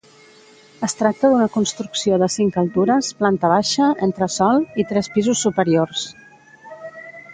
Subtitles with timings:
[0.85, 6.09] Es tracta d'una construcció de cinc altures, planta baixa, entresòl i tres pisos superiors.